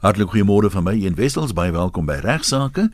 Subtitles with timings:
[0.00, 2.86] Hartlik goeiemôre van my, Een Wessels, baie welkom by Regsake.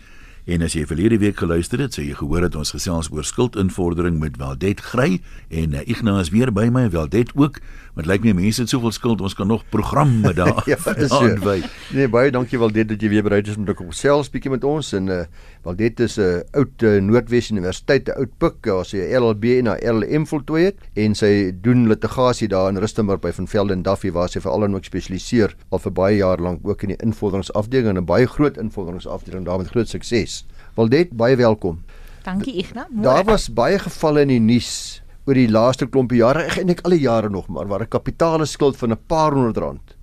[0.46, 4.20] En as jy verlede week geluister het, sou jy gehoor het ons gesels oor skuldinvordering
[4.22, 5.16] met Waldet Grey
[5.50, 7.58] en uh, Ignas weer by my Waldet ook.
[7.96, 10.60] Want lyk my mense het soveel skuld, ons kan nog programme daar.
[10.70, 11.56] ja, so.
[11.96, 14.62] Nee, baie dankie Waldet dat jy weer bereid is om te kom gesels bietjie met
[14.68, 15.18] ons en uh,
[15.66, 19.72] Waldet is 'n uh, oud uh, Noordwes Universiteit, 'n oud pik, waar sy LLB en
[19.72, 24.14] haar LLM voltooi het en sy doen litigasie daar in Rustenburg by Van Velden Duffy
[24.14, 27.96] waar sy veral dan ook spesialiseer al vir baie jaar lank ook in die invorderingsafdeling
[27.96, 30.35] en 'n baie groot invorderingsafdeling daar met groot sukses.
[30.76, 31.80] Waldet, baie welkom.
[32.22, 32.86] Dankie Ignas.
[32.90, 37.02] Daar was baie gevalle in die nuus oor die laaste klompie jare, eintlik al die
[37.02, 39.96] jare nog maar, waar 'n kapitaalskuld van 'n paar honderd rand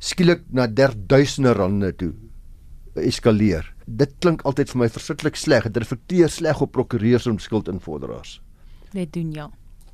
[0.00, 2.12] skielik na 10000 rande toe
[2.94, 3.68] eskaleer.
[3.86, 5.64] Dit klink altyd vir my verskriklik sleg.
[5.68, 8.40] Dit reflekteer sleg op prokureurs en skuldinvorderers.
[8.92, 9.50] Dit doen ja.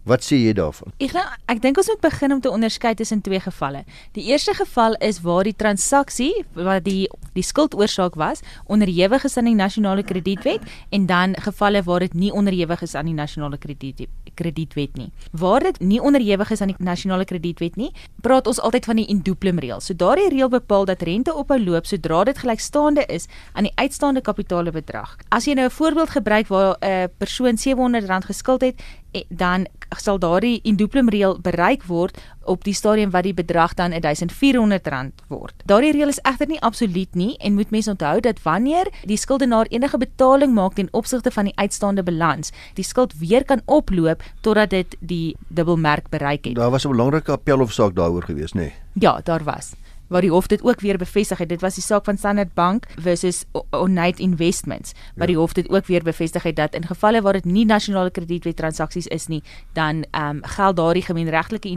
[0.06, 0.92] Wat sê jy daarvan?
[1.02, 1.16] Ek
[1.50, 3.82] ek dink ons moet begin om te onderskei tussen twee gevalle.
[4.14, 9.50] Die eerste geval is waar die transaksie wat die die skuldoorsaak was onderhewig is aan
[9.50, 10.62] die nasionale kredietwet
[10.94, 15.10] en dan gevalle waar dit nie onderhewig is aan die nasionale krediet kredietwet nie.
[15.32, 17.90] Waar dit nie onderhewig is aan die nasionale kredietwet nie,
[18.22, 19.80] praat ons altyd van die induplim reël.
[19.80, 24.22] So daardie reël bepaal dat rente ophou loop sodra dit gelykstaande is aan die uitstaande
[24.22, 25.16] kapitale bedrag.
[25.34, 28.80] As jy nou 'n voorbeeld gebruik waar 'n persoon R700 geskuld het,
[29.28, 35.24] dan sal daardie induplim reël bereik word op die stadium wat die bedrag dan R1400
[35.28, 35.54] word.
[35.66, 39.70] Daardie reël is egter nie absoluut nie en moet mense onthou dat wanneer die skuldenaar
[39.70, 44.70] enige betaling maak ten opsigte van die uitstaande balans, die skuld weer kan oploop totdat
[44.70, 46.54] dit die dubbelmerk bereik het.
[46.54, 48.58] Daar was 'n belangrike appelhofsaak daaroor gewees, nê?
[48.60, 48.72] Nee.
[48.92, 49.74] Ja, daar was
[50.08, 51.48] waar die hof dit ook weer bevestig het.
[51.48, 55.32] Dit was die saak van Standard Bank versus Onite Investments waar ja.
[55.32, 58.56] die hof dit ook weer bevestig het dat in gevalle waar dit nie nasionale kredietwet
[58.56, 61.68] transaksies is nie, dan ehm um, geld daardie gemeenregtelike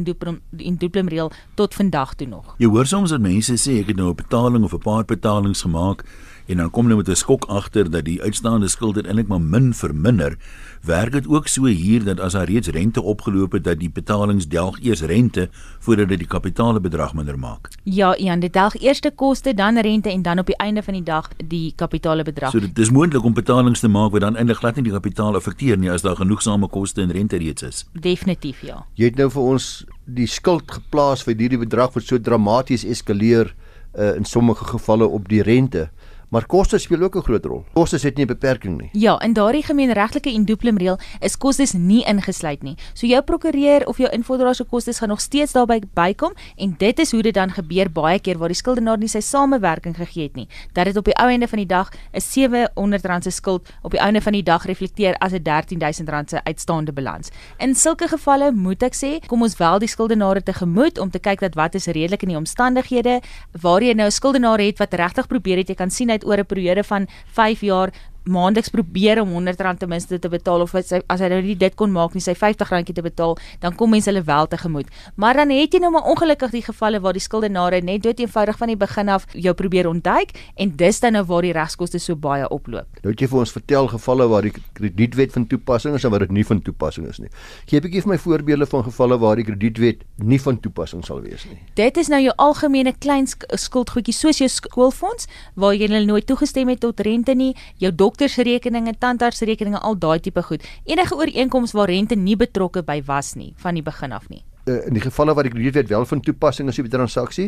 [0.57, 2.55] induplim reël tot vandag toe nog.
[2.57, 5.61] Jy hoor soms dat mense sê ek het nou 'n betaling of 'n paar betalings
[5.61, 6.03] gemaak
[6.49, 9.73] en dan kom hulle met 'n skok agter dat die uitstaande skuld eintlik maar min
[9.73, 10.37] verminder.
[10.81, 14.47] Werk dit ook so hier dat as daar reeds rente opgeloop het dat die betalings
[14.47, 17.69] delg eers rente voordat dit die kapitale bedrag minder maak?
[17.83, 20.93] Ja, Ian, dit delg eers die koste, dan rente en dan op die einde van
[20.93, 22.51] die dag die kapitale bedrag.
[22.51, 25.35] So dit is moontlik om betalings te maak wat dan eintlik glad nie die kapitaal
[25.35, 27.85] affekteer nie as daar genoegsame koste en rente reeds is.
[27.93, 28.85] Definitief ja.
[28.93, 33.53] Jy het nou vir ons die skuld geplaas vir hierdie bedrag wat so dramaties eskaleer
[33.97, 35.89] uh, in sommige gevalle op die rente.
[36.29, 37.63] Maar kostes speel ook 'n groot rol.
[37.73, 38.89] Kostes het nie 'n beperking nie.
[38.91, 42.75] Ja, in daardie gemeenregtelike induplim reël is kostes nie ingesluit nie.
[42.93, 46.99] So jou prokureur of jou invorderaar se kostes gaan nog steeds daarbey bykom en dit
[46.99, 50.35] is hoe dit dan gebeur baie keer waar die skuldenaar nie sy samewerking gegee het
[50.35, 50.47] nie.
[50.73, 53.99] Dat dit op die ou einde van die dag 'n R700 se skuld op die
[53.99, 57.29] einde van die dag reflekteer as 'n R13000 se uitstaande balans.
[57.57, 61.19] In sulke gevalle moet ek sê, kom ons wel die skuldenaar te gemoed om te
[61.19, 63.21] kyk dat wat is redelik in die omstandighede
[63.61, 66.45] waar jy nou 'n skuldenaar het wat regtig probeer het jy kan sien oor 'n
[66.45, 67.89] periode van 5 jaar
[68.23, 71.55] maandeliks probeer om R100 ten minste te betaal of as hy, as hy nou nie
[71.55, 74.87] dit kon maak nie, sy R50 te betaal, dan kom mense hulle wel tegemoet.
[75.15, 78.57] Maar dan het jy nou maar ongelukkig die gevalle waar die skuldenare net dood eenvoudig
[78.57, 82.15] van die begin af jou probeer ontduik en dis dan nou waar die regskoste so
[82.15, 82.87] baie oploop.
[83.03, 86.25] Nou het jy vir ons vertel gevalle waar die kredietwet van toepassing is en waar
[86.27, 87.29] dit nie van toepassing is nie.
[87.65, 91.21] Gee 'n bietjie vir my voorbeelde van gevalle waar die kredietwet nie van toepassing sal
[91.21, 91.59] wees nie.
[91.75, 96.69] Dit is nou jou algemene klein skuldgoedjies soos jou skoolfonds waar jy hulle nooit toegestem
[96.69, 100.65] het tot rente nie, jou doktersrekeninge, tandartsrekeninge, al daai tipe goed.
[100.89, 104.43] Enige ooreenkoms waar rente nie betrokke by was nie van die begin af nie.
[104.65, 107.47] Uh, in die gevalle waar die kredietwet wel van toepassing is op die transaksie,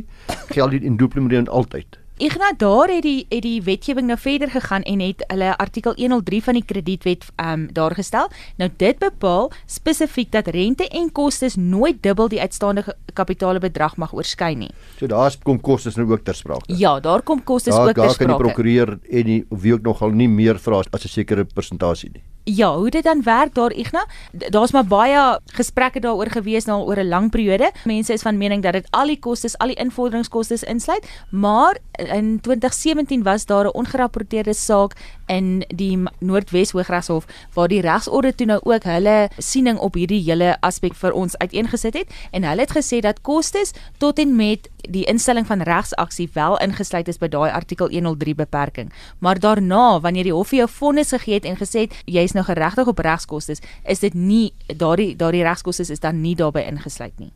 [0.54, 2.01] geld in dubbelmodel altyd.
[2.22, 6.42] Ignas daar het die het die wetgewing nou verder gegaan en het hulle artikel 103
[6.44, 8.30] van die kredietwet ehm um, daar gestel.
[8.62, 12.84] Nou dit bepaal spesifiek dat rente en kostes nooit dubbel die uitstaande
[13.14, 14.70] kapitale bedrag mag oorskry nie.
[15.00, 16.78] So daar kom kostes nou ook ter sprake.
[16.78, 18.08] Ja, daar kom kostes ook ter sprake.
[18.08, 21.46] Daar kan die prokureur en die wie ook nogal nie meer vra as 'n sekere
[21.46, 22.24] persentasie nie.
[22.44, 24.06] Ja, hoe dit dan werk daar Ignas?
[24.32, 27.72] Daar's maar baie gesprekke daaroor gewees nou oor 'n lang periode.
[27.86, 32.40] Mense is van mening dat dit al die kostes, al die invorderingskostes insluit, maar in
[32.42, 34.96] 2017 was daar 'n ongerapporteerde saak
[35.32, 40.54] in die Noordwes Hooggeregshof waar die regsorde toe nou ook hulle siening op hierdie hele
[40.66, 43.72] aspek vir ons uiteengesit het en hulle het gesê dat kostes
[44.04, 48.90] tot en met die instelling van regsaksie wel ingesluit is by daai artikel 103 beperking.
[49.20, 52.36] Maar daarna, wanneer die hof vir jou vonnis gegee het en gesê het jy is
[52.36, 53.56] nou geregtig op regskoste,
[53.86, 57.32] is dit nie daardie daardie regskoste is dan nie daarbey ingesluit nie.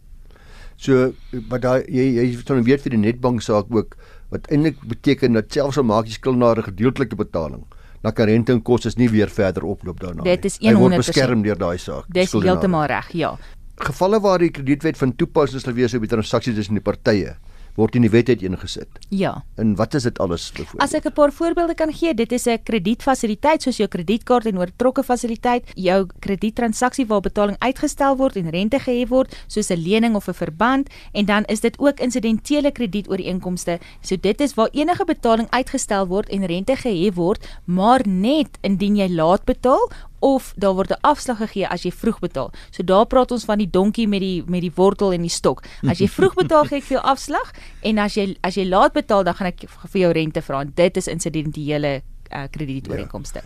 [0.78, 1.14] So
[1.50, 3.96] wat daai jy jy sou weet vir die netbank saak ook
[4.34, 7.64] wat eintlik beteken dat selfs al maak jy skuldenaar 'n gedeeltelike betaling
[8.06, 10.36] dan kan rente en kostes nie weer verder oploop daarna nie.
[10.36, 12.06] Dit is 100% word beskerm deur daai saak.
[12.14, 13.34] Dis heeltemal reg, ja.
[13.82, 17.34] Gevalle waar die kredietwet van toepassing sal wees op die transaksies tussen die partye
[17.76, 19.00] word in die wet uiteengesit.
[19.10, 19.44] Ja.
[19.56, 20.82] En wat is dit alles byvoorbeeld?
[20.84, 24.58] As ek 'n paar voorbeelde kan gee, dit is 'n kredietfasiliteit soos jou kredietkaart en
[24.58, 30.16] oortrokke fasiliteit, jou krediettransaksie waar betaling uitgestel word en rente gehef word, soos 'n lening
[30.16, 33.80] of 'n verband, en dan is dit ook insidentele kredietooreenkomste.
[34.02, 38.96] So dit is waar enige betaling uitgestel word en rente gehef word, maar net indien
[38.96, 39.90] jy laat betaal
[40.26, 42.50] of daar word 'n afslag gegee as jy vroeg betaal.
[42.72, 45.64] So daar praat ons van die donkie met die met die wortel en die stok.
[45.88, 48.94] As jy vroeg betaal, gee ek vir jou afslag en as jy as jy laat
[48.94, 50.64] betaal, dan gaan ek vir jou rente vra.
[50.64, 52.02] Dit is insidentele
[52.32, 53.40] uh, kredietooreenkomste.
[53.40, 53.46] Ja.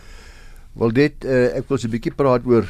[0.72, 2.64] Wel dit uh, ek wil 'n bietjie praat oor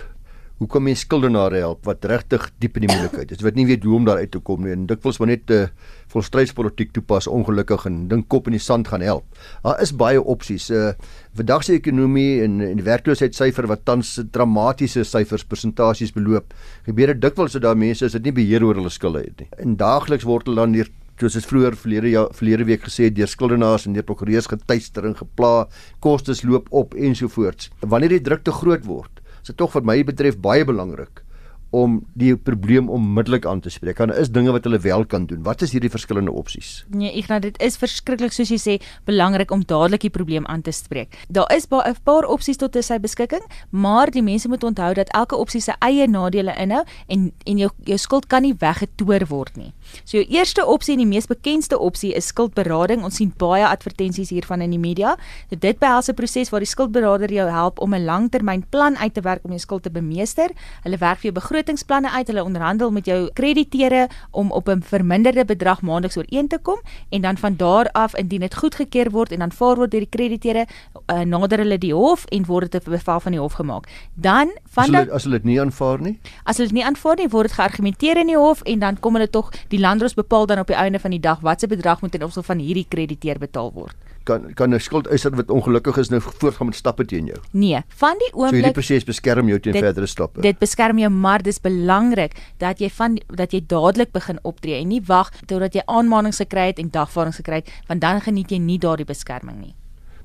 [0.61, 3.41] hoe kom jy skuldenare help wat regtig diep in die moeilikheid is.
[3.41, 5.53] Wat nie weet hoe om daar uit te kom nie en dikwels maar net 'n
[5.57, 5.69] uh,
[6.12, 9.25] volstrydspolitiek toepas ongelukkig en dink kop in die sand gaan help.
[9.62, 10.71] Daar is baie opsies.
[10.71, 10.93] Uh
[11.35, 16.53] vandag se ekonomie en en die werkloosheidsyfer wat tans dramatiese syfers persentasies beloop.
[16.85, 19.49] Gebeur dit dikwels dat daar mense is wat nie beheer oor hulle skulde het nie.
[19.59, 20.91] En daagliks word hulle dan hier
[21.21, 25.17] soos dit vroeër verlede jaar verlede week gesê deur skuldenaars en deur prokureurs getuister en
[25.17, 25.69] gepla,
[26.01, 27.71] kostes loop op ensovoorts.
[27.81, 31.25] Wanneer die druk te groot word, is dit tog wat my betref baie belangrik
[31.71, 34.01] om die probleem onmiddellik aan te spreek.
[34.03, 35.43] Daar is dinge wat hulle wel kan doen.
[35.47, 36.85] Wat is hierdie verskillende opsies?
[36.91, 38.77] Nee, ek nou dit is verskriklik soos jy sê,
[39.07, 41.15] belangrik om dadelik die probleem aan te spreek.
[41.29, 45.37] Daar is 'n paar opsies tot sy beskikking, maar die mense moet onthou dat elke
[45.37, 49.73] opsie sy eie nadele inhou en en jou jou skuld kan nie weggetoer word nie.
[50.05, 53.05] So jou eerste opsie en die mees bekendste opsie is skuldberading.
[53.05, 55.17] Ons sien baie advertensies hiervan in die media.
[55.49, 59.45] Dit behels 'n proses waar die skuldberader jou help om 'n langtermynplan uit te werk
[59.45, 60.51] om jou skuld te bemeester.
[60.83, 62.27] Hulle werk vir jou begrotingsplanne uit.
[62.27, 67.21] Hulle onderhandel met jou krediteure om op 'n verminderde bedrag maandeliks ooreen te kom en
[67.21, 70.67] dan van daar af indien dit goedgekeur word en aanvaar word deur die krediteure,
[71.07, 73.89] uh, nader hulle die hof en word dit 'n bevel van die hof gemaak.
[74.15, 77.17] Dan van as hulle as hulle dit nie aanvaar nie, as hulle dit nie aanvaar
[77.17, 80.47] nie, word dit geargumenteer in die hof en dan kom hulle tog die landdros bepaal
[80.47, 83.38] dan op die einde van die dag watse bedrag moet ten opsigte van hierdie krediteur
[83.38, 87.38] betaal word kan kan 'n skuldeiser wat ongelukkig is nou voortgaan met stappe teen jou.
[87.50, 90.41] Nee, van die oomblik So hierdie proses beskerm jou teen dit, verdere stappe.
[90.41, 94.88] Dit beskerm jou, maar dis belangrik dat jy van dat jy dadelik begin optree en
[94.88, 98.59] nie wag totdat jy aanmanings gekry het en dagvaardings gekry het, want dan geniet jy
[98.59, 99.75] nie daardie beskerming nie.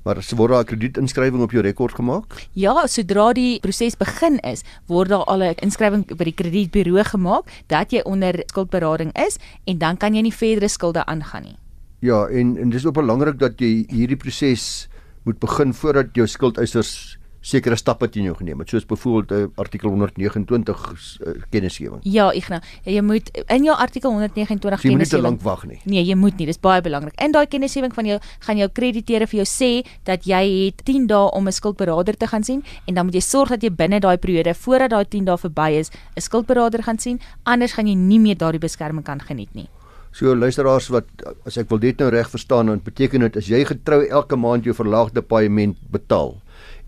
[0.06, 2.48] Maar word daar 'n kredietinskryfing op jou rekord gemaak?
[2.54, 7.46] Ja, sodra die proses begin is, word daar al 'n inskrywing by die kredietburo gemaak
[7.68, 11.58] dat jy onder skuldberading is en dan kan jy nie verdere skulde aangaan nie.
[12.00, 14.88] Ja, en en dis ook belangrik dat jy hierdie proses
[15.24, 19.92] moet begin voordat jou skuldeisers sekere stappe teen jou geneem het, soos byvoorbeeld uh, artikel
[19.94, 22.02] 129 uh, kennisgewing.
[22.10, 24.90] Ja, Ignas, jy moet in jou artikel 129 so, kennisgewing.
[24.90, 25.80] Jy moet nie te lank wag nie.
[25.86, 27.14] Nee, jy moet nie, dis baie belangrik.
[27.22, 29.72] In daai kennisgewing van jou gaan jou krediteure vir jou sê
[30.10, 33.22] dat jy het 10 dae om 'n skuldberader te gaan sien en dan moet jy
[33.22, 36.98] sorg dat jy binne daai periode voordat daai 10 dae verby is, 'n skuldberader gaan
[37.00, 39.70] sien, anders gaan jy nie meer daardie beskerming kan geniet nie.
[40.16, 41.06] So luisteraars wat
[41.46, 44.64] as ek wil dit nou reg verstaan, dan beteken dit as jy getrou elke maand
[44.64, 46.38] jou verlaagde paaiement betaal,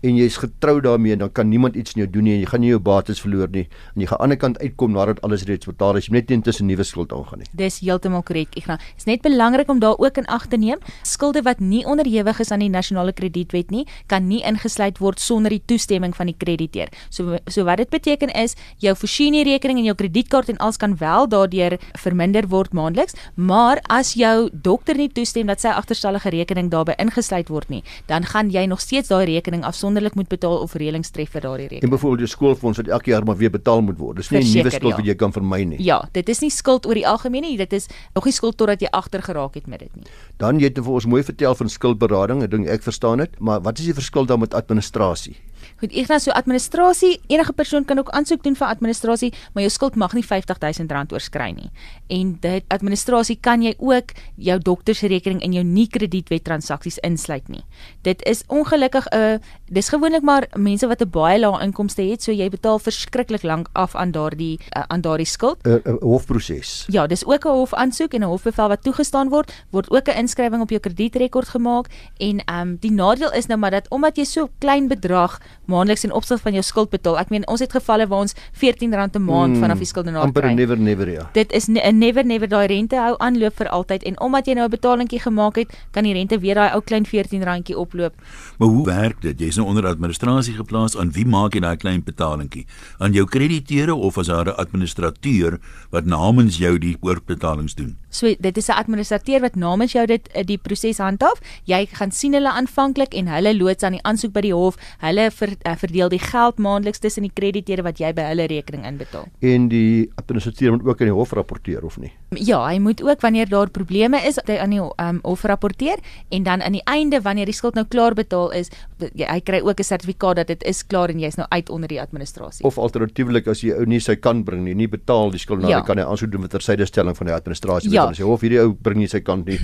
[0.00, 2.60] en jy's getrou daarmee dan kan niemand iets aan jou doen nie en jy gaan
[2.60, 3.66] nie jou bates verloor nie.
[3.94, 6.06] En jy gaan aan die ander kant uitkom nadat alles reeds betaal is.
[6.08, 7.48] Jy net intussen nuwe skuld aangaan nie.
[7.58, 11.42] Dis heeltemal korrek Ignas is net belangrik om daar ook in ag te neem skulde
[11.42, 15.62] wat nie onderhewig is aan die nasionale kredietwet nie kan nie ingesluit word sonder die
[15.66, 16.88] toestemming van die krediteur.
[17.10, 20.96] So so wat dit beteken is jou Foschini rekening en jou kredietkaart en alles kan
[20.96, 26.70] wel daardeur verminder word maandeliks maar as jou dokter nie toestem dat sy agterstallige rekening
[26.70, 30.60] daarbey ingesluit word nie dan gaan jy nog steeds daai rekening afsonder afsonderlik moet betaal
[30.62, 31.84] of reëlings tref vir daardie rekening.
[31.86, 34.16] En byvoorbeeld jou skoolfonds wat elke jaar maar weer betaal moet word.
[34.16, 34.96] Dis nie 'n nuwe skuld ja.
[34.96, 35.82] wat jy kan vermy nie.
[35.82, 37.56] Ja, dit is nie skuld oor die algemeen nie.
[37.56, 40.04] Dit is nog nie skuld totdat jy agter geraak het met dit nie.
[40.36, 42.42] Dan jy het vir ons mooi vertel van skuldberading.
[42.42, 45.36] Ek dink ek verstaan dit, maar wat is die verskil dan met administrasie?
[45.78, 49.94] Goed, Ignas, so administrasie, enige persoon kan ook aansoek doen vir administrasie, maar jou skuld
[49.94, 51.68] mag nie R50000 oorskry nie.
[52.10, 56.98] En dit administrasie kan jy ook jou dokter se rekening in jou nie kredietwet transaksies
[57.06, 57.62] insluit nie.
[58.02, 59.38] Dit is ongelukkig 'n uh,
[59.70, 63.68] dis gewoonlik maar mense wat 'n baie lae inkomste het, so jy betaal verskriklik lank
[63.72, 65.62] af aan daardie uh, aan daardie skuld.
[65.62, 66.86] 'n uh, uh, Hofproses.
[66.88, 70.62] Ja, dis ook 'n hofaansoek en 'n hofbevel wat toegestaan word, word ook 'n inskrywing
[70.62, 71.86] op jou kredietrekord gemaak
[72.18, 76.04] en ehm um, die nadeel is nou maar dat omdat jy so klein bedrag maandeliks
[76.04, 77.18] in opsig van jou skuld betaal.
[77.18, 80.42] Ek meen ons het gevalle waar ons R14 'n maand hmm, vanaf die skuldenaar kry.
[80.42, 81.28] Amper never never ja.
[81.32, 84.66] Dit is 'n never never daai rente hou aanloop vir altyd en omdat jy nou
[84.66, 88.14] 'n betalingkie gemaak het, kan die rente weer daai ou klein R14 oploop.
[88.58, 89.38] Maar hoe werk dit?
[89.38, 90.96] Jy's nou onder administrasie geplaas.
[90.96, 92.66] Aan wie maak jy daai klein betalingkie?
[92.98, 95.58] Aan jou krediteure of as daar 'n administrateur
[95.90, 97.96] wat namens jou die oorbetalings doen?
[98.10, 101.40] So dit is 'n administrateur wat namens jou dit eh, die proses handhaaf.
[101.64, 104.76] Jy gaan sien hulle aanvanklik en hulle loods aan die aansoek by die hof.
[104.98, 108.86] Hulle ver, uh, verdeel die geld maandeliks tussen die krediteure wat jy by hulle rekening
[108.88, 109.26] inbetaal.
[109.40, 112.12] En die administrateur moet ook aan die hof rapporteer of nie?
[112.36, 116.42] Ja, hy moet ook wanneer daar probleme is, hy aan die um, hof rapporteer en
[116.42, 119.84] dan aan die einde wanneer die skuld nou klaar betaal is, hy kry ook 'n
[119.84, 122.64] sertifikaat dat dit is klaar en jy's nou uit onder die administrasie.
[122.64, 125.70] Of alternatiefelik as jy ou nie sy kan bring nie, nie betaal die skuld nou,
[125.70, 125.80] ja.
[125.80, 127.90] kan hy aansoek doen vir tersydestelling van die administrasie.
[127.90, 128.08] Ja.
[128.08, 129.58] As hy hof hierdie ou bring nie sy kant nie,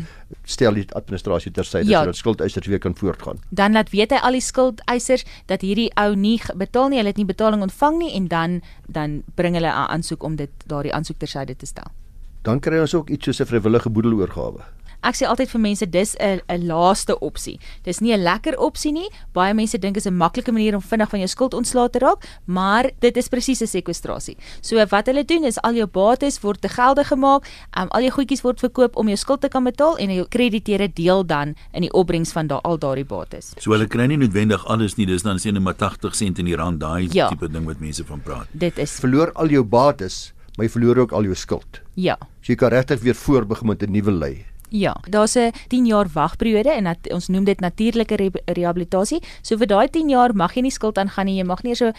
[0.44, 2.02] stel die administrasie tersyde ja.
[2.02, 3.38] sodat skuldeisers weer kan voortgaan.
[3.50, 7.20] Dan laat weet hy al die skuldeisers dat hierdie ou nie betaal nie, hulle het
[7.20, 11.18] nie betaling ontvang nie en dan dan bring hulle 'n aansoek om dit daardie aansoek
[11.18, 11.90] tersyde te stel.
[12.42, 14.60] Dan kry ons ook iets soos 'n vrywillige boedeloorgawe.
[15.04, 17.58] Ek sê altyd vir mense dis 'n 'n laaste opsie.
[17.84, 19.08] Dis nie 'n lekker opsie nie.
[19.34, 22.24] Baie mense dink is 'n maklike manier om vinnig van jou skuld ontslae te raak,
[22.46, 24.36] maar dit is presies 'n sekwestrasie.
[24.62, 27.44] So wat hulle doen is al jou bates word te gelde gemaak,
[27.76, 30.88] um, al jou goedjies word verkoop om jou skuld te kan betaal en jou krediteure
[30.88, 33.52] deel dan in die opbrengs van daai al daardie bates.
[33.58, 36.46] So hulle kry nie noodwendig alles nie, dis dan sien hulle maar 80 sent in
[36.46, 37.28] die rand daai ja.
[37.28, 38.46] tipe ding wat mense van praat.
[38.52, 41.80] Dit is verloor al jou bates, maar jy verloor ook al jou skuld.
[41.94, 42.16] Ja.
[42.40, 44.53] So jy kan regtig weer voorbegin met 'n nuwe lei.
[44.68, 49.22] Ja, daar's 'n 10 jaar wagperiode en dat, ons noem dit natuurlike re rehabilitasie.
[49.42, 51.36] So vir daai 10 jaar mag jy nie skuld aangaan nie.
[51.36, 51.92] Jy mag nie so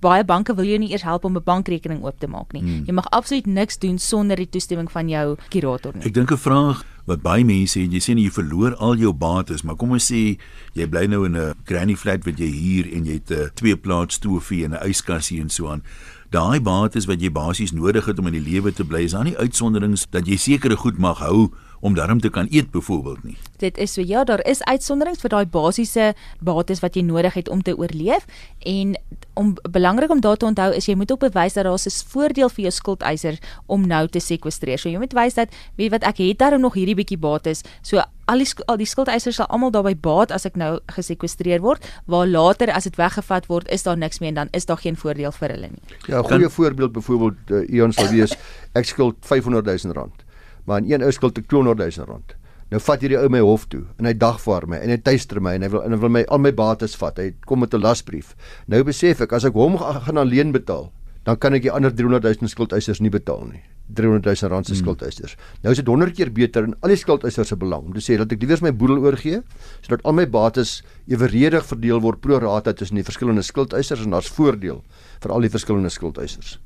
[0.00, 2.62] baie banke wil jou nie eers help om 'n bankrekening oop te maak nie.
[2.62, 2.84] Hmm.
[2.86, 6.04] Jy mag absoluut niks doen sonder die toestemming van jou kurator nie.
[6.04, 9.62] Ek dink 'n vraag wat baie mense het, jy sê jy verloor al jou bates,
[9.62, 10.38] maar kom ons sê
[10.74, 13.76] jy bly nou in 'n granny flat wat jy huur en jy het 'n twee
[13.76, 15.82] plaas stoofie en 'n yskassie en so aan
[16.30, 19.24] daai bates wat jy basies nodig het om in die lewe te bly, is daar
[19.24, 21.50] nie uitsonderings dat jy sekere goed mag hou
[21.80, 23.36] om daarom te kan eet byvoorbeeld nie.
[23.56, 27.48] Dit is so ja, daar is uitsonderings vir daai basiese bates wat jy nodig het
[27.48, 28.26] om te oorleef
[28.58, 28.96] en
[29.40, 32.48] om belangrik om daar te onthou is jy moet ook bewys dat daar 'n voordeel
[32.48, 34.78] vir jou skuldeiser om nou te sekwestreer.
[34.78, 37.62] So jy moet wys dat weet wat ek het daarom nog hierdie bietjie bates.
[37.82, 41.86] So al die al die skuldeisers sal almal daarbey baat as ek nou gesekwestreer word,
[42.06, 44.96] waar later as dit weggevat word, is daar niks meer en dan is daar geen
[44.96, 45.82] voordeel vir hulle nie.
[46.06, 48.36] Ja, 'n goeie kan, voorbeeld byvoorbeeld uh, Ion sal wees
[48.72, 50.29] ek skuld 500 000 rand
[50.64, 52.36] maar in een ou skuld ek 200 000 rand.
[52.70, 55.56] Nou vat hierdie ou my hof toe en hy dagvaar my en hy tuister my
[55.58, 57.18] en hy wil en hy wil my al my bates vat.
[57.18, 58.36] Hy kom met 'n lasbrief.
[58.68, 60.92] Nou besef ek as ek hom gaan alleen betaal,
[61.24, 63.62] dan kan ek die ander 300 000 skuldeisers nie betaal nie.
[63.94, 64.82] 300 000 rand se hmm.
[64.82, 65.36] skuldeisers.
[65.64, 68.16] Nou is dit 100 keer beter in al die skuldeisers se belang om te sê
[68.20, 69.42] dat ek liewer my boedel oorgee
[69.82, 74.30] sodat al my bates eweredig verdeel word pro rata tussen die verskillende skuldeisers en daar's
[74.30, 74.84] voordeel
[75.20, 76.60] vir al die verskillende skuldeisers.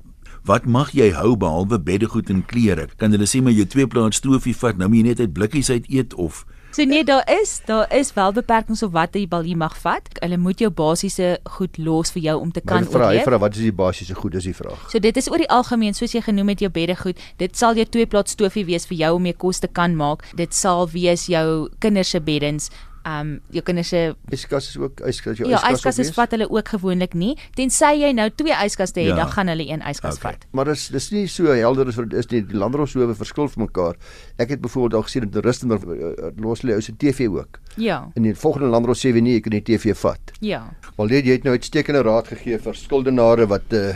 [0.44, 2.84] Wat mag jy hou behalwe beddegoed en klere?
[3.00, 5.70] Kan hulle sê maar jou twee plaas stoofie vat, nou moet jy net uit blikkies
[5.72, 9.44] uit eet of So nee, daar is daar is wel beperkings op wat jy bal
[9.46, 10.08] jy mag vat.
[10.18, 13.22] Hulle moet jou basiese goed los vir jou om te kan oorleef.
[13.22, 14.82] Vra, vra wat is die basiese goed is die vraag.
[14.90, 17.22] So dit is oor die algemeen soos jy genoem het jou beddegoed.
[17.38, 20.26] Dit sal jou twee plaas stoofie wees vir jou om mee kos te kan maak.
[20.34, 22.72] Dit sal wees jou kinders se beddens
[23.04, 24.00] ehm um, jou kinders se
[24.32, 25.70] yskas is ook yskas jou ja, yskas.
[25.70, 27.34] Ja, yskas is vat hulle ook gewoonlik nie.
[27.58, 29.18] Tensy jy nou twee yskaste het, ja.
[29.20, 30.32] dan gaan hulle een yskas okay.
[30.32, 30.46] vat.
[30.56, 32.40] Maar dis dis nie so helder as wat is nie.
[32.48, 34.00] Die landroshowe verskil vir mekaar.
[34.40, 37.60] Ek het byvoorbeeld al gesien dat Rustenburg uh, los hulle ou se TV ook.
[37.76, 38.00] Ja.
[38.14, 40.34] En die volgende landros sê wie nie ek kan die TV vat.
[40.40, 40.64] Ja.
[40.96, 43.92] Wel jy het nou uitstekende raad gegee vir skuldenaars wat uh,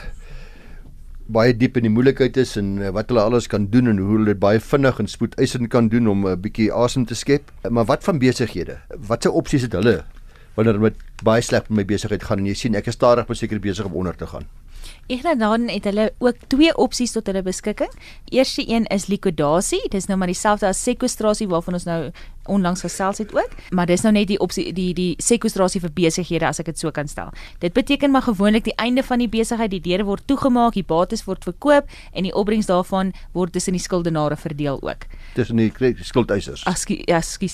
[1.28, 4.14] baie diep in die moeilikheid is en uh, wat hulle alles kan doen en hoe
[4.16, 7.52] hulle dit baie vinnig en spoedeisend kan doen om 'n uh, bietjie asem te skep.
[7.64, 8.78] Uh, maar wat van besighede?
[9.08, 10.04] Watse opsies het hulle
[10.56, 13.36] wanneer met baie sleg met my besigheid gaan en jy sien ek is stadig maar
[13.36, 14.48] seker besig om onder te gaan?
[15.08, 17.92] Ignadan het hulle ook twee opsies tot hulle beskikking.
[18.28, 19.80] Eerste een is likwidasie.
[19.88, 22.10] Dis nou maar dieselfde as sekwestrasie waarvan ons nou
[22.48, 26.48] onlangs gesels het ook, maar dis nou net die opsie die die sekwestrasie vir besighede
[26.48, 27.32] as ek dit so kan stel.
[27.60, 31.24] Dit beteken maar gewoonlik die einde van die besigheid, die deure word toegemaak, die bates
[31.28, 35.04] word verkoop en die opbrengs daarvan word tussen die skuldenaars verdeel ook.
[35.34, 35.72] Tussen die
[36.02, 36.64] skuldeisers.
[36.68, 37.04] Ekskuus,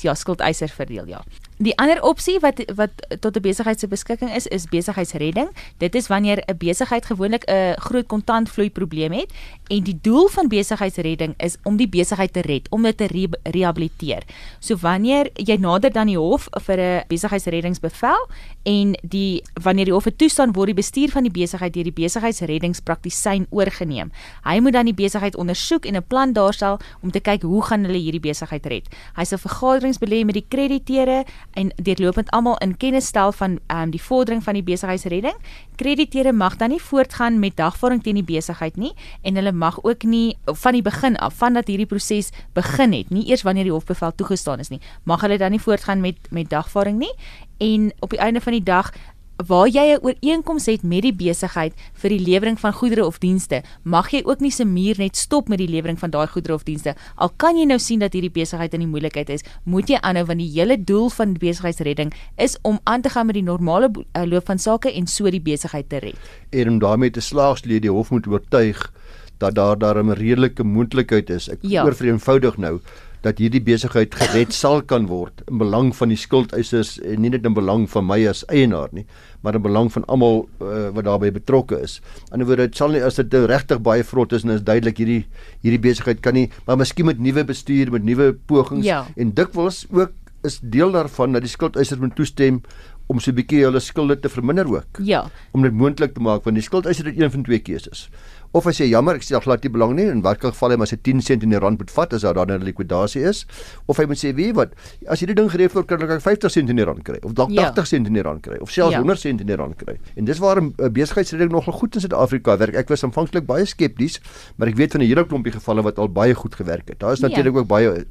[0.02, 1.22] ja, ja, skuldeisers verdeel, ja.
[1.62, 5.48] Die ander opsie wat wat tot 'n besigheid se beskikking is, is besigheidsredding.
[5.78, 9.30] Dit is wanneer 'n besigheid gewoonlik 'n groot kontantvloei probleem het
[9.68, 13.28] en die doel van besigheidsredding is om die besigheid te red, om dit te re
[13.42, 14.22] rehabiliteer.
[14.58, 18.28] So wanneer jy nader dan die hof vir 'n besigheidsreddingsbevel
[18.62, 23.46] en die wanneer die hof toestaan word die bestuur van die besigheid deur die besigheidsreddingspraktisyn
[23.50, 24.10] oorgeneem.
[24.42, 27.84] Hy moet dan die besigheid ondersoek en 'n plan daarstel om te kyk hoe gaan
[27.84, 28.88] hulle hierdie besigheid red.
[29.14, 33.90] Hy sal vergaderings belê met die krediteure en deurlopend almal in kennis stel van um,
[33.90, 35.36] die vordering van die besigheidsredding.
[35.76, 38.92] Krediteure mag dan nie voortgaan met dagvaarding teen die besigheid nie
[39.22, 43.26] en hulle mag ook nie van die begin af vandat hierdie proses begin het, nie
[43.30, 46.98] eers wanneer die hofbevel toegestaan is nie, mag hulle dan nie voortgaan met met dagvaarding
[46.98, 47.12] nie
[47.58, 48.92] en op die einde van die dag
[49.36, 53.62] waar jy 'n ooreenkoms het met die besigheid vir die lewering van goedere of dienste,
[53.82, 56.62] mag jy ook nie se muur net stop met die lewering van daai goedere of
[56.62, 56.94] dienste.
[57.16, 60.24] Al kan jy nou sien dat hierdie besigheid in die moeilikheid is, moet jy aanhou
[60.26, 63.90] want die hele doel van die besigheidsredding is om aan te gaan met die normale
[63.90, 66.16] uh, loop van sake en so die besigheid te red.
[66.50, 68.92] En om daarmee te slaagsleed die hof moet oortuig
[69.38, 71.48] dat daar daar 'n redelike moontlikheid is.
[71.48, 71.84] Ek ja.
[71.84, 72.80] oorvereenvoudig nou
[73.24, 77.46] dat hierdie besigheid gered sal kan word in belang van die skuldeisers en nie net
[77.48, 79.06] in belang van my as eienaar nie,
[79.40, 82.00] maar in belang van almal uh, wat daarbey betrokke is.
[82.32, 84.64] In 'n woord, dit sal nie as dit nou regtig baie vrot is en is
[84.64, 85.24] duidelik hierdie
[85.64, 89.06] hierdie besigheid kan nie, maar miskien met nuwe bestuur, met nuwe pogings ja.
[89.16, 90.12] en dikwels ook
[90.44, 92.60] is deel daarvan dat die skuldeisers moet toestem
[93.06, 95.00] om so 'n bietjie hulle skulde te verminder ook.
[95.00, 95.30] Ja.
[95.52, 98.08] Om dit moontlik te maak want die skuldeiser het een van twee keuses
[98.54, 100.78] of as jy jammer ek sê glad nie belang nie en wat kan geval hy
[100.80, 103.44] maar sy 10 sent in die rand moet vat as daar dan 'n likwidasie is
[103.86, 104.76] of hy moet sê wie wat
[105.10, 107.34] as jy die ding gereed voor kan ek 50 sent in die rand kry of
[107.34, 107.70] dalk ja.
[107.74, 109.02] 80 sent in die rand kry of selfs ja.
[109.02, 112.56] 100 sent in die rand kry en dis waar 'n besigheidsreding nogal goed in Suid-Afrika
[112.58, 114.20] werk ek was aanvanklik baie skepties
[114.56, 117.12] maar ek weet van 'n hele klompie gevalle wat al baie goed gewerk het daar
[117.12, 117.60] is natuurlik ja.
[117.60, 118.06] ook baie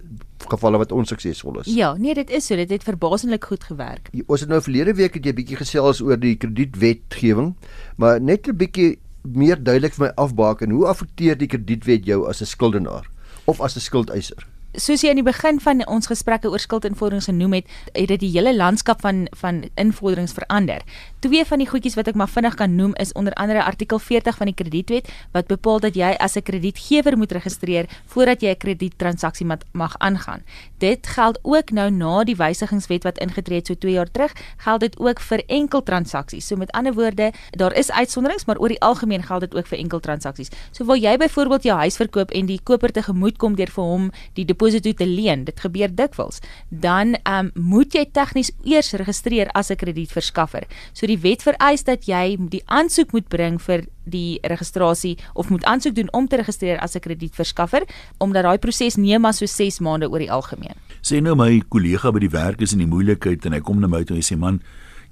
[0.50, 1.70] gevalle wat onsuksesvol is.
[1.72, 2.56] Ja, nee, dit is so.
[2.60, 4.10] Dit het verbaasendlik goed gewerk.
[4.26, 7.54] Ons het nou verlede week het jy bietjie gesels oor die kredietwetgewing,
[7.98, 12.42] maar net 'n bietjie meer duidelik vir my afbaken hoe affekteer die kredietwet jou as
[12.42, 13.08] 'n skuldenaar
[13.46, 14.53] of as 'n skuldeiser?
[14.74, 18.32] Soos jy aan die begin van ons gesprekke oor skuldinvorderings genoem het, het dit die
[18.34, 20.82] hele landskap van van invorderings verander.
[21.24, 24.38] Twee van die goedjies wat ek maar vinnig kan noem is onder andere artikel 40
[24.38, 28.58] van die kredietwet wat bepaal dat jy as 'n kredietgewer moet registreer voordat jy 'n
[28.58, 30.42] krediettransaksie mag aangaan.
[30.80, 34.80] Dit geld ook nou na die wysigingswet wat ingetree het so 2 jaar terug, geld
[34.80, 36.48] dit ook vir enkel transaksies.
[36.48, 39.78] So met ander woorde, daar is uitsonderings, maar oor die algemeen geld dit ook vir
[39.78, 40.50] enkel transaksies.
[40.72, 44.12] So wil jy byvoorbeeld jou huis verkoop en die koper tegemoet kom deur vir hom
[44.34, 46.40] die deposito te leen, dit gebeur dikwels,
[46.70, 50.64] dan um, moet jy tegnies eers registreer as 'n kredietverskaffer.
[50.94, 55.64] So die wet vereis dat jy die aansoek moet bring vir die registrasie of moet
[55.64, 57.84] aansoek doen om te registreer as 'n kredietverskaffer
[58.18, 60.76] omdat daai proses neem maar so 6 maande oor die algemeen.
[61.02, 63.88] Sê nou my kollega by die werk is in die moeilikheid en hy kom na
[63.88, 64.62] my toe en hy sê man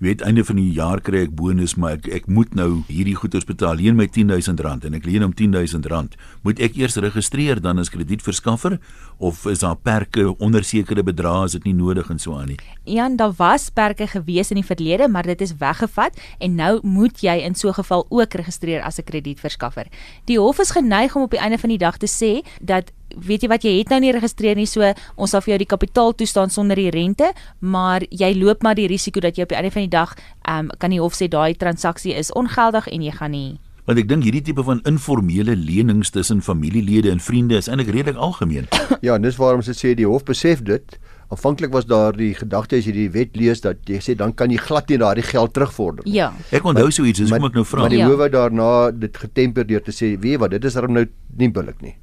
[0.02, 3.14] Jy weet einde van die jaar kry ek bonus, maar ek ek moet nou hierdie
[3.14, 3.78] goederes betaal.
[3.78, 6.16] Leen my R10000 en ek leen hom R10000.
[6.42, 8.80] Moet ek eers registreer dan as kredietverskaffer
[9.22, 12.58] of is daar perke onder sekere bedrae as dit nie nodig en so aan nie?
[12.90, 17.22] Ja, daar was perke gewees in die verlede, maar dit is weggevat en nou moet
[17.22, 19.86] jy in so 'n geval ook registreer as 'n kredietverskaffer.
[20.26, 23.46] Die hof is geneig om op die einde van die dag te sê dat weet
[23.46, 26.16] jy wat jy het nou nie geregistreer nie so ons sal vir jou die kapitaal
[26.18, 29.74] toestaan sonder die rente maar jy loop maar die risiko dat jy op die einde
[29.74, 30.16] van die dag
[30.48, 34.10] um, kan die hof sê daai transaksie is ongeldig en jy gaan nie want ek
[34.10, 38.70] dink hierdie tipe van informele lenings tussen familielede en vriende is eintlik redelik algemeen
[39.06, 41.00] ja en dis waarom sê die hof besef dit
[41.32, 44.52] Aanvanklik was daar die gedagte as jy die wet lees dat jy sê dan kan
[44.52, 46.04] jy glad nie daardie geld terugvorder.
[46.12, 46.28] Ja.
[46.52, 47.86] Ek onthou so iets, dis kom ek nou vra.
[47.86, 48.10] Maar die ja.
[48.12, 51.06] howe daarna dit getemper deur te sê, "Wie wat, dit is nou
[51.38, 51.96] nie billik nie."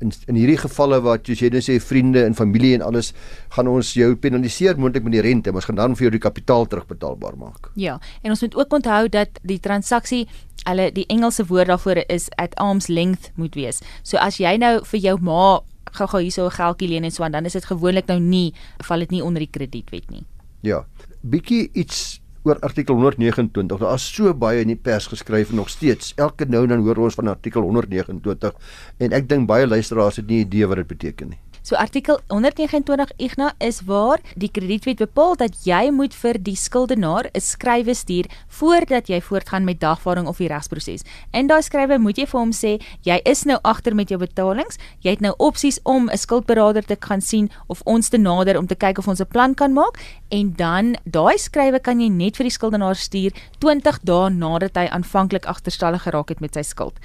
[0.00, 3.12] In in hierdie gevalle wat jy net sê vriende en familie en alles
[3.56, 6.22] gaan ons jou penaliseer moontlik met die rente, maar ons gaan dan vir jou die
[6.24, 7.70] kapitaal terugbetaalbaar maak.
[7.74, 10.26] Ja, en ons moet ook onthou dat die transaksie
[10.64, 13.82] hulle die Engelse woord daarvoor is at arm's length moet wees.
[14.02, 15.60] So as jy nou vir jou ma
[15.94, 18.98] gou-gou hierso 'n geldjie leen en so aan, dan is dit gewoonlik nou nie val
[18.98, 20.24] dit nie onder die kredietwet nie.
[20.62, 20.86] Ja.
[21.22, 23.80] Bietjie iets oor artikel 129.
[23.80, 26.12] Daar is so baie in die pers geskryf en nog steeds.
[26.20, 28.54] Elke nou dan hoor ons van artikel 129
[28.98, 31.40] en ek dink baie luisteraars het nie idee wat dit beteken nie.
[31.64, 37.30] So artikel 129 Igna is waar die kredietwet bepaal dat jy moet vir die skuldenaar
[37.32, 41.04] 'n skrywe stuur voordat jy voortgaan met dagvaarding of die regsproses.
[41.32, 44.76] In daai skrywe moet jy vir hom sê jy is nou agter met jou betalings,
[45.00, 48.66] jy het nou opsies om 'n skuldberader te gaan sien of ons te nader om
[48.66, 49.96] te kyk of ons 'n plan kan maak
[50.30, 54.86] en dan daai skrywe kan jy net vir die skuldenaar stuur 20 dae nadat hy
[54.86, 56.98] aanvanklik agterstallig geraak het met sy skuld.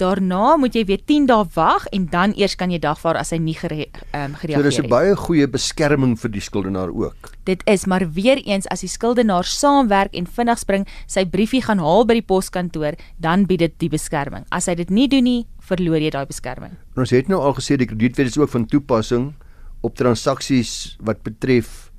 [0.00, 3.38] Daarna moet jy weer 10 dae wag en dan eers kan jy dagvaar as hy
[3.38, 4.74] nie gere, um, gereageer het.
[4.74, 7.30] So dis 'n baie goeie beskerming vir die skuldenaar ook.
[7.44, 11.78] Dit is maar weer eens as die skuldenaar saamwerk en vinnig spring, sy briefie gaan
[11.78, 14.44] haal by die poskantoor, dan bied dit die beskerming.
[14.50, 16.72] As hy dit nie doen nie, verloor jy daai beskerming.
[16.96, 19.34] Ons het nou al gesê die kredietwet is ook van toepassing
[19.82, 21.91] op transaksies wat betref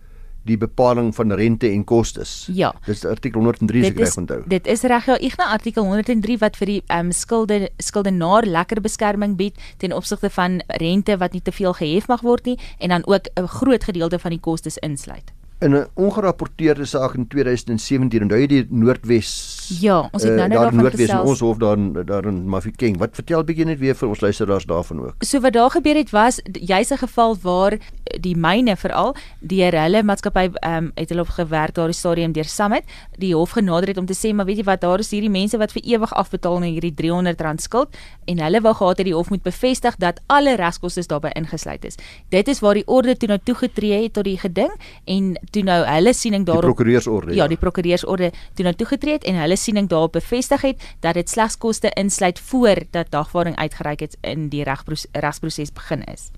[0.44, 2.48] die bepaling van rente en kostes.
[2.52, 2.74] Ja.
[2.86, 4.42] Dis artikel 103 se reg onthou.
[4.48, 8.82] Dit is reg ja, na artikel 103 wat vir die ehm um, skulde skuldenaar lekker
[8.82, 12.90] beskerming bied ten opsigte van rente wat nie te veel gehef mag word nie en
[12.90, 15.32] dan ook 'n groot gedeelte van die kostes insluit.
[15.60, 19.30] In 'n ongerapporteerde saak in 2017 onthou jy die Noordwes
[19.68, 21.30] Ja, ons het uh, nou net daar daarvan Noordwes en gesels.
[21.30, 22.98] ons hof daar in daar in Mafikeng.
[22.98, 25.16] Wat vertel bietjie net weer vir ons luisteraars daarvan ook.
[25.24, 27.78] So wat daar gebeur het was jy's 'n geval waar
[28.20, 32.46] die myne veral deur hulle maatskappy ehm um, het hulle op gewerk daardie stadium deur
[32.46, 32.84] Summit
[33.18, 35.58] die hof genader het om te sê maar weet jy wat daar is hierdie mense
[35.58, 37.96] wat vir ewig afbetaal na hierdie R300 skuld
[38.26, 41.98] en hulle wou gehad het die hof moet bevestig dat alle regskoste daarbey ingesluit is.
[42.30, 44.72] Dit is waar die orde toe nou toegetree het tot die geding
[45.06, 47.36] en toe nou hulle siening Die daarop prokureursorde.
[47.36, 51.30] Ja, die prokureursorde toe nou toegetree het en hulle siening daarop bevestig het dat dit
[51.30, 56.32] slegs koste insluit voor dat dagvaarding uitgereik het in die regpros- regsproses begin is.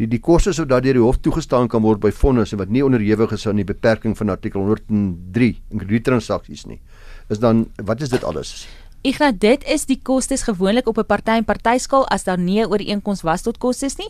[0.00, 3.34] die die kostes wat deur die hof toegestaan kan word by fondse wat nie onderhewig
[3.36, 6.80] is aan die beperking van artikel 103 in kredietransaksies nie.
[7.28, 8.66] Is dan wat is dit alles?
[9.02, 12.70] Ignas, dit is die kostes gewoonlik op 'n party en partyskaal as daar nie 'n
[12.72, 14.08] ooreenkoms was tot kostes nie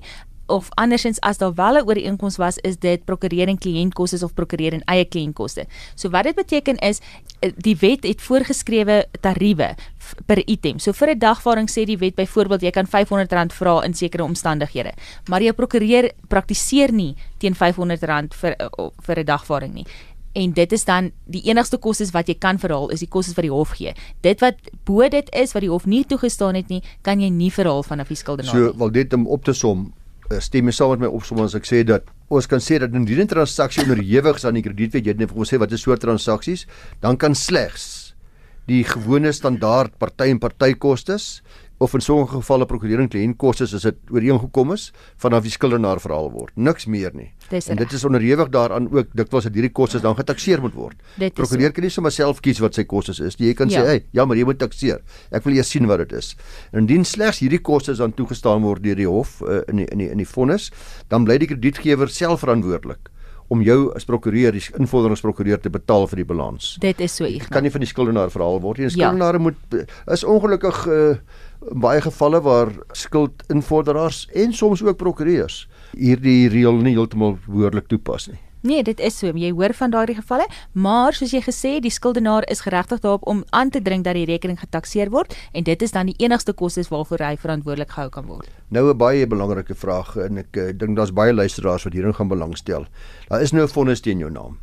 [0.51, 4.73] of andersins as daar wel 'n ooreenkoms was, is dit prokureur en kliëntkoste of prokureur
[4.73, 5.65] en eie kliëntkoste.
[5.95, 7.01] So wat dit beteken is
[7.39, 9.75] eh, die wet het voorgeskrewe tariewe
[10.27, 10.79] per item.
[10.79, 14.93] So vir 'n dagvaarding sê die wet byvoorbeeld jy kan R500 vra in sekere omstandighede,
[15.29, 18.67] maar jou prokureur praktiseer nie teen R500 vir eh,
[19.01, 19.87] vir 'n dagvaarding nie
[20.33, 23.47] en dit is dan die enigste kostes wat jy kan verhaal is die kostes wat
[23.47, 23.95] die hof gee.
[24.23, 27.51] Dit wat bo dit is wat die hof nie toegestaan het nie, kan jy nie
[27.51, 28.79] verhaal vanaf die skuldenaar So nie.
[28.79, 29.91] wel dit om op te som,
[30.39, 33.21] stem jy saam met my opsom as ek sê dat ons kan sê dat indien
[33.25, 36.01] 'n transaksie onderhewig is aan die kredietwet, jy net vir ons sê wat is soort
[36.01, 36.67] transaksies,
[37.01, 38.15] dan kan slegs
[38.69, 41.43] die gewone standaard party en partykostes
[41.81, 44.91] of in sommige gevalle prokureur en kliëntkoste as dit ooreengekom is
[45.23, 46.53] vanaf die skuldenaar verhaal word.
[46.61, 47.31] Niks meer nie.
[47.49, 51.01] Dis en dit is onderhewig daaraan ook dikwels dat hierdie kostes dan getakseer moet word.
[51.39, 53.49] Prokureur kan nie sommer self kies wat sy kostes is nie.
[53.49, 53.81] Jy kan Ja.
[53.81, 55.01] sê, "Hey, ja, maar jy moet takseer.
[55.33, 56.37] Ek wil eers sien wat dit is."
[56.73, 59.99] En indien slegs hierdie kostes dan toegestaan word deur die hof uh, in die in
[59.99, 60.71] die in die vonnis,
[61.09, 63.09] dan bly die kredietgewer self verantwoordelik
[63.51, 66.77] om jou as prokureur, die invorderingsprokureur te betaal vir die balans.
[66.81, 67.49] Dit is so Ignas.
[67.51, 68.87] kan nie van die skuldenaar verhaal word nie.
[68.89, 69.09] Die Ja.
[69.11, 69.57] skuldenaar moet
[70.07, 71.15] is ongelukkig uh,
[71.75, 75.65] baie gevalle waar skuldinvorderaars en soms ook prokureurs
[75.99, 78.39] hierdie reël nie heeltemal behoorlik toepas nie.
[78.63, 79.33] Nee, dit is so.
[79.33, 83.45] Jy hoor van daardie gevalle, maar soos jy gesê, die skuldenaar is geregtig daarop om
[83.57, 86.93] aan te dring dat die rekening getakseer word en dit is dan die enigste kostes
[86.93, 88.49] waarvoor hy verantwoordelik gehou kan word.
[88.69, 92.29] Nou 'n baie belangrike vraag en ek uh, dink daar's baie luisteraars wat hierin gaan
[92.29, 92.87] belangstel.
[93.29, 94.59] Daar is nou 'n vonnis teen jou naam.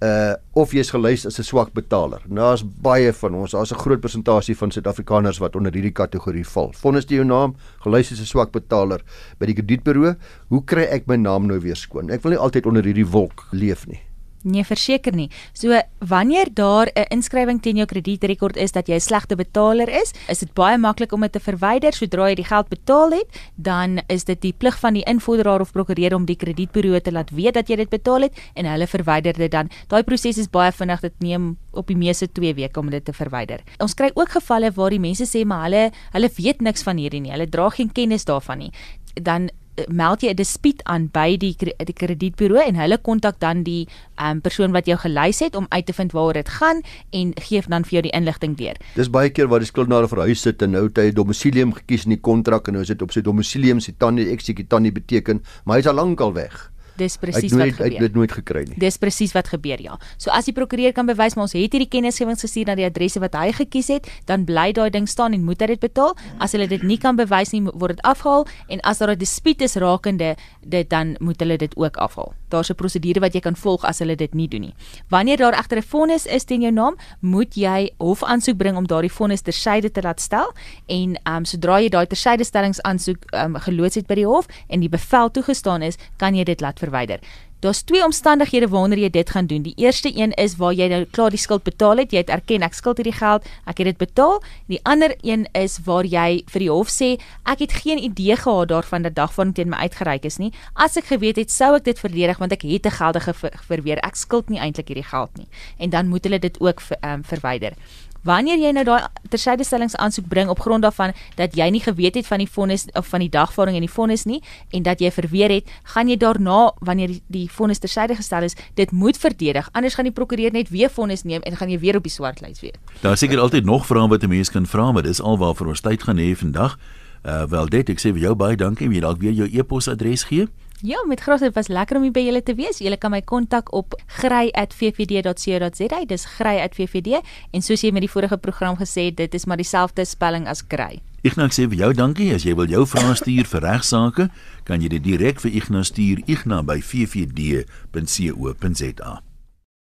[0.00, 2.22] Uh of jy's gelys as 'n swak betaler.
[2.26, 6.46] Nou daar's baie van ons, daar's 'n groot persentasie van Suid-Afrikaners wat onder hierdie kategorie
[6.46, 6.72] val.
[6.72, 9.02] Vonnis teen jou naam, gelys as 'n swak betaler
[9.38, 10.14] by die kredietburo.
[10.48, 12.10] Hoe kry ek my naam nou weer skoon?
[12.10, 14.00] Ek wil nie altyd onder hierdie wolk leef nie.
[14.42, 15.28] Nee, verseker nie.
[15.52, 20.12] So wanneer daar 'n inskrywing teen jou kredietrekord is dat jy 'n slegte betaler is,
[20.28, 21.92] is dit baie maklik om dit te verwyder.
[21.92, 25.72] Sodra jy die geld betaal het, dan is dit die plig van die invorderaar of
[25.72, 29.32] prokureur om die kredietburo te laat weet dat jy dit betaal het en hulle verwyder
[29.32, 29.68] dit dan.
[29.88, 31.00] Daai proses is baie vinnig.
[31.00, 33.60] Dit neem op die meeste 2 weke om dit te verwyder.
[33.78, 37.20] Ons kry ook gevalle waar die mense sê maar hulle hulle weet niks van hierdie
[37.20, 37.30] nie.
[37.30, 38.72] Hulle dra geen kennis daarvan nie.
[39.14, 39.50] Dan
[39.88, 43.88] meld jy 'n dispuut aan by die die kredietburo en hulle kontak dan die
[44.20, 47.62] um, persoon wat jou gelys het om uit te vind waaroor dit gaan en gee
[47.68, 48.76] dan vir jou die inligting deur.
[48.94, 52.04] Dis baie keer waar die skuldenaar verhuis sit en nou het hy 'n domicilium gekies
[52.04, 55.76] in die kontrak en nou is dit op sy domicilium sy tannie exekutannie beteken, maar
[55.76, 56.70] hy's al lankal weg.
[57.00, 58.06] Dis presies wat nooit hy het gebeur.
[58.06, 58.78] dit nooit gekry nie.
[58.80, 59.98] Dis presies wat gebeur ja.
[60.18, 63.22] So as die prokureur kan bewys maar ons het hierdie kennisgewings gestuur na die adresse
[63.22, 66.16] wat hy gekies het, dan bly daai ding staan en moet hy dit betaal.
[66.38, 69.62] As hulle dit nie kan bewys nie, word dit afgehaal en as daar 'n dispuut
[69.62, 72.34] is rakende dit dan moet hulle dit ook afhaal.
[72.50, 74.74] Daar's 'n prosedure wat jy kan volg as hulle dit nie doen nie.
[75.08, 79.12] Wanneer daar egter 'n vonnis is teen jou naam, moet jy hofaansoek bring om daardie
[79.12, 80.52] vonnis tersyde te laat stel
[80.86, 84.46] en ehm um, sodra jy daai tersyde stellingsaansoek ehm um, geloods het by die hof
[84.68, 87.20] en die bevel toegestaan is, kan jy dit laat verwyder.
[87.60, 89.62] Daar's twee omstandighede waaronder jy dit gaan doen.
[89.62, 92.12] Die eerste een is waar jy nou klaar die skuld betaal het.
[92.12, 94.38] Jy het erken ek skuld hierdie geld, ek het dit betaal.
[94.72, 97.10] Die ander een is waar jy vir die hof sê
[97.44, 100.54] ek het geen idee gehad daarvan dat dagvaarding teen my uitgereik is nie.
[100.72, 103.98] As ek geweet het, sou ek dit verdedig want ek het 'n geldige ver verweer.
[104.00, 105.48] Ek skuld nie eintlik hierdie geld nie.
[105.78, 107.76] En dan moet hulle dit ook ver, um, verwyder.
[108.22, 112.42] Wanneer jy nou daai tersydestellingsaansoek bring op grond daarvan dat jy nie geweet het van
[112.42, 114.42] die vonnis of van die dagvaarding en die vonnis nie
[114.76, 118.56] en dat jy verweer het, gaan jy daarna wanneer die, die vonnis tersyde gestel is,
[118.74, 119.68] dit moet verdedig.
[119.72, 122.60] Anders gaan die prokureur net weer vonnis neem en gaan jy weer op die swartlys
[122.60, 122.76] weer.
[123.00, 126.02] Daar seker altyd nog vrae wat 'n mens kan vra, maar dis alwaarvoor ons tyd
[126.02, 126.78] gaan hê vandag.
[127.24, 128.88] Uh wel dit, ek sê vir jou baie dankie.
[128.88, 130.48] Jy dalk weer jou e-posadres gee?
[130.82, 132.78] Ja, met groot dit was lekker om hier by julle te wees.
[132.80, 136.04] Julle kan my kontak op grey@ffd.co.za.
[136.06, 140.04] Dis grey@ffd en soos jy met die vorige program gesê het, dit is maar dieselfde
[140.04, 141.00] spelling as grey.
[141.22, 142.34] Ignas sê vir jou dankie.
[142.34, 144.30] As jy wil jou vrae stuur vir regsaake,
[144.64, 147.60] kan jy dit direk vir Ignas stuur igna by ffd.co.za.